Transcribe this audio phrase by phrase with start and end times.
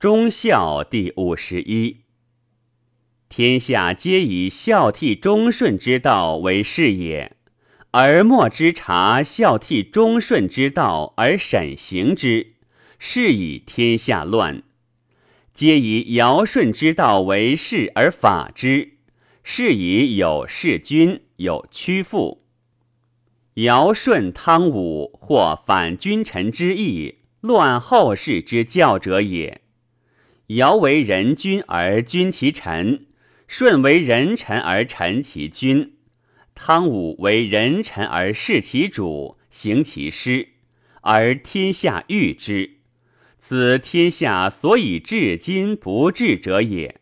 [0.00, 2.04] 忠孝第五十一。
[3.28, 7.36] 天下皆以孝悌忠顺之道为事也，
[7.90, 12.54] 而莫之察孝悌忠顺之道而审行之，
[13.00, 14.62] 是以天下乱；
[15.52, 18.98] 皆以尧舜之道为事而法之，
[19.42, 22.44] 是以有弑君，有屈父。
[23.54, 29.62] 尧舜汤武，或反君臣之义，乱后世之教者也。
[30.48, 33.04] 尧为人君而君其臣，
[33.46, 35.92] 舜为人臣而臣其君，
[36.54, 40.48] 汤武为人臣而事其主，行其师，
[41.02, 42.78] 而天下欲之。
[43.38, 46.98] 此天下所以至今不治者也。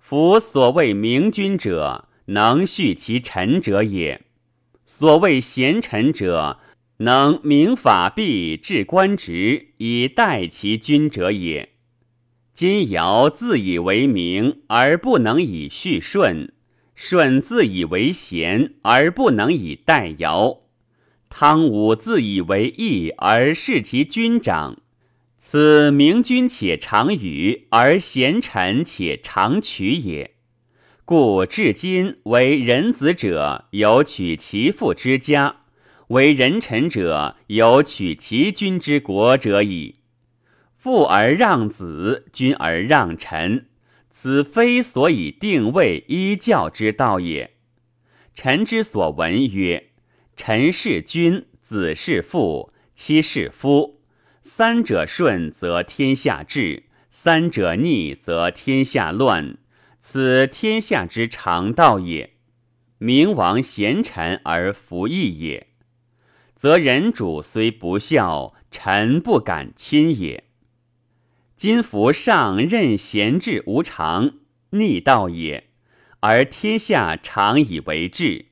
[0.00, 4.22] 夫所谓明君者，能恤其臣者也；
[4.84, 6.58] 所谓贤臣者，
[6.96, 11.75] 能明法币，治官职，以待其君者也。
[12.56, 16.54] 今尧自以为明而不能以恤舜，
[16.94, 20.60] 舜自以为贤而不能以待尧，
[21.28, 24.78] 汤武自以为义而视其君长。
[25.36, 30.30] 此明君且常与，而贤臣且常取也。
[31.04, 35.56] 故至今为人子者有取其父之家，
[36.08, 39.96] 为人臣者有取其君之国者矣。
[40.86, 43.66] 父而让子，君而让臣，
[44.08, 47.56] 此非所以定位依教之道也。
[48.36, 49.88] 臣之所闻曰：
[50.36, 54.00] 臣是君，子是父，妻是夫。
[54.44, 59.58] 三者顺则天下治，三者逆则天下乱。
[60.00, 62.34] 此天下之常道也。
[62.98, 65.66] 明王贤臣而服役也，
[66.54, 70.44] 则人主虽不孝，臣不敢亲也。
[71.56, 74.34] 今夫上任贤治无常，
[74.72, 75.68] 逆道也，
[76.20, 78.48] 而天下常以为治。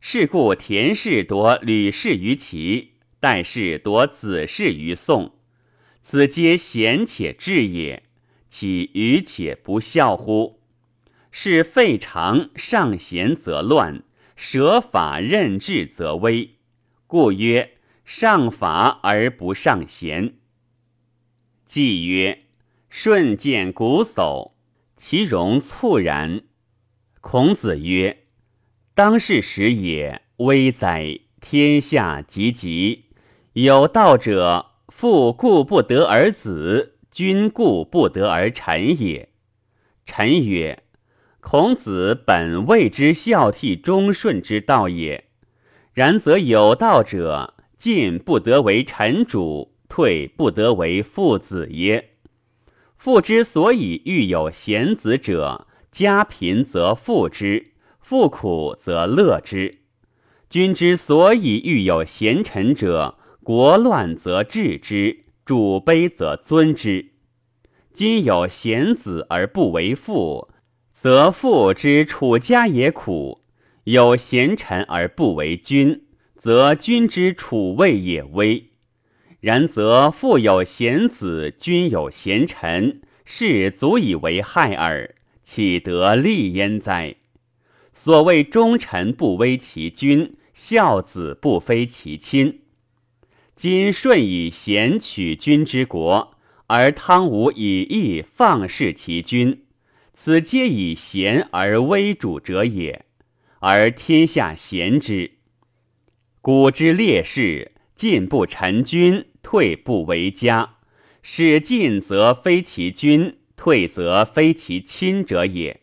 [0.00, 5.34] 是故田氏夺吕氏于齐，戴氏夺子氏于宋。
[6.02, 8.04] 此皆贤且治也，
[8.48, 10.62] 岂愚且不孝乎？
[11.30, 14.00] 是废常，上贤则乱；
[14.34, 16.52] 舍法任治则危。
[17.06, 17.72] 故曰：
[18.06, 20.36] 上法而不上贤。
[21.70, 22.46] 既曰
[22.90, 24.50] ：“舜见瞽叟，
[24.96, 26.42] 其容猝然。”
[27.22, 28.24] 孔子曰
[28.92, 31.20] ：“当世时也，危哉！
[31.40, 33.04] 天下极极，
[33.52, 39.28] 有道者，父故不得而子，君故不得而臣也。”
[40.04, 40.82] 臣曰
[41.38, 45.26] ：“孔子本谓之孝悌忠顺之道也。
[45.92, 52.12] 然则有道者，进不得为臣主。”退不得为父子耶？
[52.96, 59.78] 父之所以欲有贤子者，家贫则富之，富苦则乐之；
[60.48, 67.10] 君之所以欲有贤臣者，国乱则治之，主卑则尊之。
[67.92, 70.48] 今有贤子而不为父，
[70.94, 73.40] 则父之处家也苦；
[73.84, 76.04] 有贤臣而不为君，
[76.36, 78.69] 则君之处位也危。
[79.40, 85.14] 然则父有贤子，君有贤臣，是足以为害耳，
[85.44, 87.16] 岂得利焉哉？
[87.92, 92.60] 所谓忠臣不危其君，孝子不非其亲。
[93.56, 96.36] 今舜以贤取君之国，
[96.66, 99.64] 而汤武以义放视其君，
[100.12, 103.06] 此皆以贤而威主者也，
[103.60, 105.32] 而天下贤之。
[106.42, 109.26] 古之烈士，进不臣君。
[109.42, 110.76] 退不为家，
[111.22, 115.80] 使进则非其君，退则非其亲者也。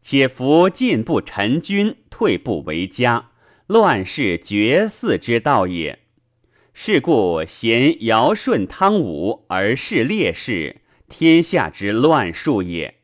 [0.00, 3.30] 且夫进不臣君，退不为家，
[3.66, 6.00] 乱世绝嗣之道也。
[6.74, 12.94] 是故贤尧舜汤武而事烈士，天下之乱数也。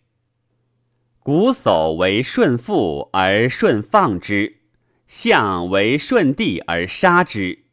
[1.22, 4.60] 瞽叟为舜父而舜放之，
[5.06, 7.66] 象为舜弟而杀之。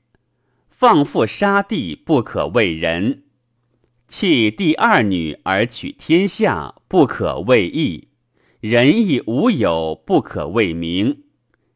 [0.77, 3.21] 放父杀弟，不可为人；
[4.09, 8.09] 弃第二女而取天下，不可为义。
[8.59, 11.23] 仁义无有，不可为名。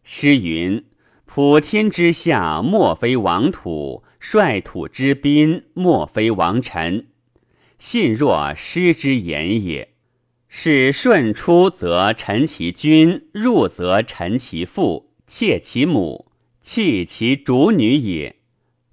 [0.04, 0.84] 诗云
[1.24, 7.08] ：“普天之下，莫非王土；率土之滨，莫非王臣。”
[7.80, 9.94] 信若诗之言也。
[10.50, 16.30] 是舜出则臣其君，入则臣其父，妾其母，
[16.62, 18.36] 弃其主女也。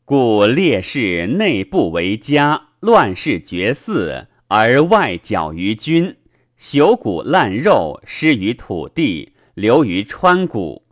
[0.09, 6.15] 故烈士内不为家，乱世绝嗣，而外搅于君，
[6.61, 10.85] 朽骨烂肉失于土地，流于川谷，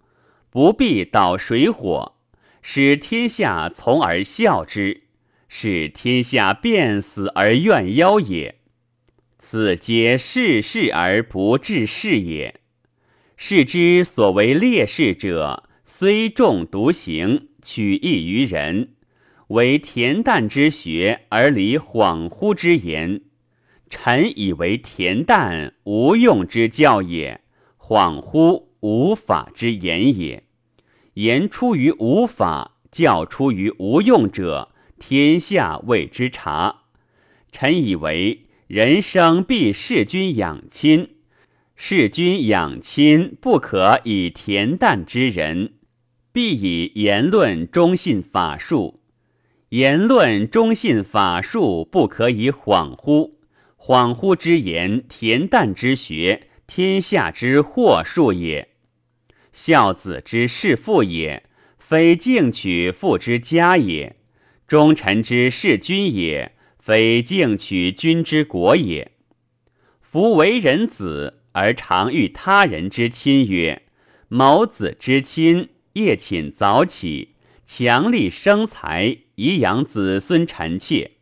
[0.51, 2.17] 不必蹈水火，
[2.61, 5.03] 使天下从而笑之，
[5.47, 8.57] 使天下变死而怨妖也。
[9.39, 12.57] 此皆世事而不治事也。
[13.37, 18.94] 是之所为烈士者，虽重独行，取义于人，
[19.49, 23.21] 为恬淡之学而离恍惚之言。
[23.91, 27.41] 臣以为恬淡无用之教也，
[27.79, 30.45] 恍惚无法之言也。
[31.15, 36.83] 言出于无法，教出于无用者，天下谓之察。
[37.53, 41.11] 臣以为人生必事君养亲。
[41.77, 45.75] 事君养亲，不可以恬淡之人，
[46.33, 49.01] 必以言论忠信法术；
[49.75, 53.33] 言论忠信法术，不可以恍惚。
[53.77, 58.69] 恍惚之言，恬淡之学，天下之祸术也。
[59.53, 61.43] 孝子之事父也，
[61.77, 64.15] 非敬取父之家也；
[64.69, 69.11] 忠臣之事君也，非敬取君之国也。
[70.01, 71.41] 夫为人子。
[71.51, 73.83] 而常遇他人之亲曰
[74.27, 77.35] ：“某子之亲，夜寝早起，
[77.65, 81.13] 强力生财，以养子孙臣妾，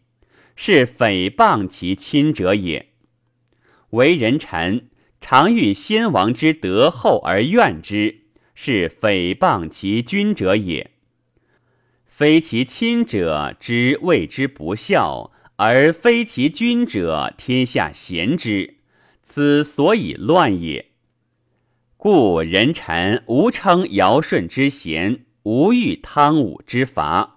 [0.57, 2.91] 是诽谤其亲者也。
[3.91, 4.89] 为人臣，
[5.21, 8.23] 常遇先王之德厚而怨之，
[8.55, 10.91] 是诽谤其君者也。
[12.07, 18.77] 非其亲者之谓之不孝，而非其君者，天下贤之。”
[19.25, 20.91] 此所以乱也。
[21.97, 27.32] 故人臣无称尧舜之贤，无欲汤武之伐，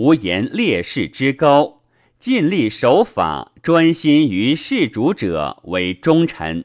[0.00, 1.82] 无言烈士之高，
[2.18, 6.64] 尽力守法，专心于事主者为忠臣。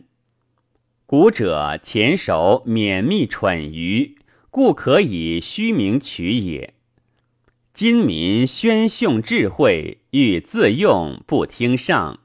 [1.06, 4.16] 古者前守免密蠢愚，
[4.50, 6.76] 故可以虚名取也。
[7.74, 12.22] 今民宣训智慧，欲自用，不听上。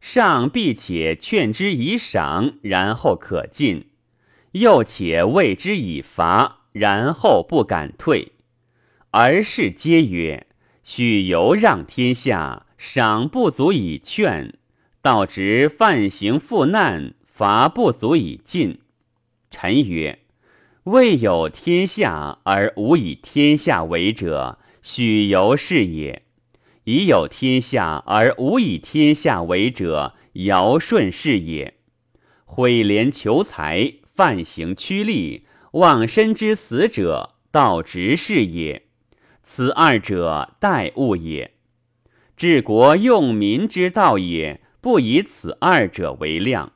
[0.00, 3.88] 上必且劝之以赏，然后可进；
[4.52, 8.32] 又且谓之以罚，然后不敢退。
[9.10, 10.46] 而是皆曰：
[10.84, 14.52] 许由让天下，赏不足以劝；
[15.00, 18.80] 道直犯行负难，罚不足以进。
[19.50, 20.18] 臣曰：
[20.84, 26.22] 未有天下而无以天下为者，许由是也。
[26.84, 31.78] 已有天下而无以天下为者，尧舜是也。
[32.44, 38.83] 毁廉求财，犯行趋利，忘身之死者，道直是也。
[39.44, 41.52] 此二者，待物也。
[42.36, 46.72] 治国用民之道也，不以此二者为量。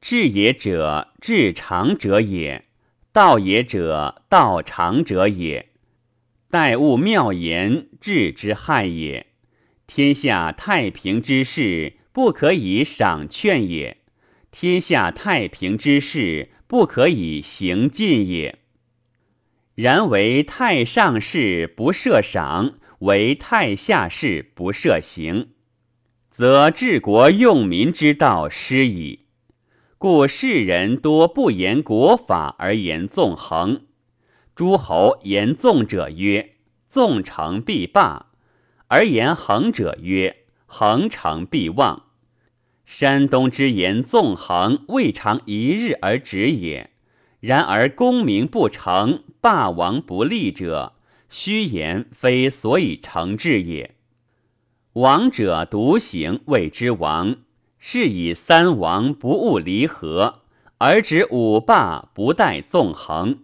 [0.00, 2.64] 治也者，治长者也；
[3.12, 5.68] 道也者，道长者也。
[6.50, 9.28] 待物妙言，治之害也。
[9.86, 13.96] 天下太平之事，不可以赏劝也；
[14.50, 18.58] 天下太平之事，不可以行进也。
[19.82, 25.48] 然为太上士不设赏，为太下士不设刑，
[26.30, 29.26] 则治国用民之道失矣。
[29.98, 33.86] 故世人多不言国法而言纵横。
[34.54, 36.52] 诸侯言纵者曰：
[36.88, 38.26] 纵成必霸。
[38.86, 42.04] 而言横者曰：横成必旺。
[42.84, 46.90] 山东之言纵横，未尝一日而止也。
[47.40, 50.92] 然而功名不成，霸王不立者，
[51.28, 53.96] 虚言非所以成志也。
[54.92, 57.38] 王者独行，谓之王。
[57.80, 60.42] 是以三王不务离合，
[60.78, 63.40] 而指五霸不待纵横。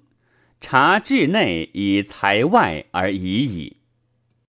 [0.61, 3.78] 察治内以才外而已矣。